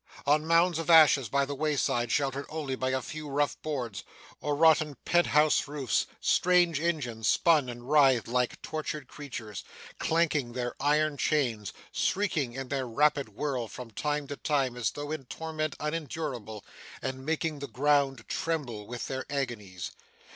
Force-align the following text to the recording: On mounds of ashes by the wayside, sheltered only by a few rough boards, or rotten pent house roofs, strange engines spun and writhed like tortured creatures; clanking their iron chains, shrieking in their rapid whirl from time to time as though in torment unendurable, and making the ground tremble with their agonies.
On 0.25 0.47
mounds 0.47 0.79
of 0.79 0.89
ashes 0.89 1.29
by 1.29 1.45
the 1.45 1.53
wayside, 1.53 2.11
sheltered 2.11 2.47
only 2.49 2.75
by 2.75 2.89
a 2.89 3.03
few 3.03 3.29
rough 3.29 3.61
boards, 3.61 4.03
or 4.39 4.55
rotten 4.55 4.95
pent 5.05 5.27
house 5.27 5.67
roofs, 5.67 6.07
strange 6.19 6.79
engines 6.79 7.27
spun 7.27 7.69
and 7.69 7.87
writhed 7.87 8.27
like 8.27 8.59
tortured 8.63 9.07
creatures; 9.07 9.63
clanking 9.99 10.53
their 10.53 10.73
iron 10.79 11.17
chains, 11.17 11.71
shrieking 11.91 12.53
in 12.53 12.69
their 12.69 12.87
rapid 12.87 13.29
whirl 13.29 13.67
from 13.67 13.91
time 13.91 14.25
to 14.25 14.37
time 14.37 14.75
as 14.75 14.89
though 14.89 15.11
in 15.11 15.25
torment 15.25 15.75
unendurable, 15.79 16.65
and 17.03 17.23
making 17.23 17.59
the 17.59 17.67
ground 17.67 18.25
tremble 18.27 18.87
with 18.87 19.07
their 19.07 19.27
agonies. 19.29 19.91